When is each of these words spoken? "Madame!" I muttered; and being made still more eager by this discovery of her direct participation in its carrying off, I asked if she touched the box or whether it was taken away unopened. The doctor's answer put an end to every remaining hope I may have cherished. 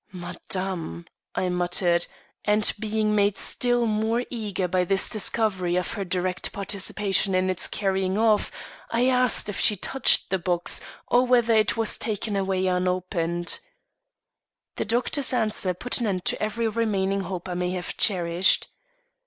"Madame!" 0.11 1.05
I 1.35 1.49
muttered; 1.49 2.07
and 2.43 2.73
being 2.79 3.13
made 3.13 3.37
still 3.37 3.85
more 3.85 4.25
eager 4.31 4.67
by 4.67 4.83
this 4.83 5.07
discovery 5.07 5.75
of 5.75 5.91
her 5.93 6.03
direct 6.03 6.51
participation 6.51 7.35
in 7.35 7.51
its 7.51 7.67
carrying 7.67 8.17
off, 8.17 8.49
I 8.89 9.05
asked 9.07 9.47
if 9.47 9.59
she 9.59 9.75
touched 9.75 10.31
the 10.31 10.39
box 10.39 10.81
or 11.07 11.27
whether 11.27 11.53
it 11.53 11.77
was 11.77 11.99
taken 11.99 12.35
away 12.35 12.65
unopened. 12.65 13.59
The 14.77 14.85
doctor's 14.85 15.33
answer 15.33 15.75
put 15.75 15.99
an 15.99 16.07
end 16.07 16.25
to 16.25 16.41
every 16.41 16.67
remaining 16.67 17.21
hope 17.21 17.47
I 17.47 17.53
may 17.53 17.69
have 17.73 17.95
cherished. 17.95 18.69